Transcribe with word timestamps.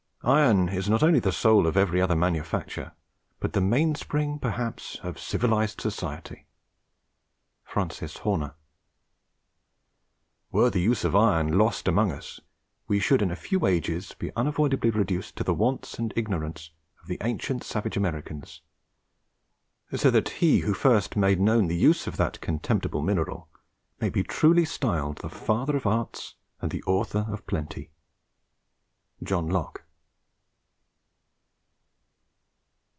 "Iron 0.23 0.69
is 0.69 0.87
not 0.87 1.01
only 1.01 1.19
the 1.19 1.31
soul 1.31 1.65
of 1.65 1.75
every 1.75 1.99
other 1.99 2.15
manufacture, 2.15 2.91
but 3.39 3.53
the 3.53 3.59
main 3.59 3.95
spring 3.95 4.37
perhaps 4.37 4.99
of 5.01 5.17
civilized 5.17 5.81
society." 5.81 6.45
FRANCIS 7.63 8.17
HORNER. 8.17 8.53
"Were 10.51 10.69
the 10.69 10.79
use 10.79 11.03
of 11.03 11.15
iron 11.15 11.57
lost 11.57 11.87
among 11.87 12.11
us, 12.11 12.39
we 12.87 12.99
should 12.99 13.23
in 13.23 13.31
a 13.31 13.35
few 13.35 13.65
ages 13.65 14.13
be 14.13 14.31
unavoidably 14.35 14.91
reduced 14.91 15.37
to 15.37 15.43
the 15.43 15.55
wants 15.55 15.95
and 15.97 16.13
ignorance 16.15 16.69
of 17.01 17.07
the 17.07 17.17
ancient 17.21 17.63
savage 17.63 17.97
Americans; 17.97 18.61
so 19.95 20.11
that 20.11 20.29
he 20.29 20.59
who 20.59 20.75
first 20.75 21.15
made 21.15 21.39
known 21.39 21.65
the 21.65 21.75
use 21.75 22.05
of 22.05 22.17
that 22.17 22.39
contemptible 22.41 23.01
mineral 23.01 23.49
may 23.99 24.11
be 24.11 24.21
truly 24.21 24.65
styled 24.65 25.17
the 25.23 25.29
father 25.31 25.75
of 25.75 25.87
Arts 25.87 26.35
and 26.61 26.69
the 26.69 26.83
author 26.83 27.25
of 27.31 27.47
Plenty." 27.47 27.89
JOHN 29.23 29.49
LOCKE. 29.49 29.83